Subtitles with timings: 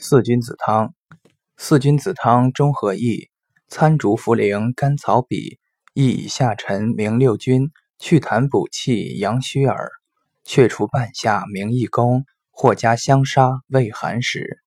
[0.00, 0.94] 四君子汤，
[1.56, 3.30] 四君子汤中和益，
[3.66, 5.58] 参竹茯苓甘草比，
[5.92, 9.90] 益以下沉明六君，祛痰补气阳虚耳，
[10.44, 14.60] 却除半夏明一功，或加香砂味寒食。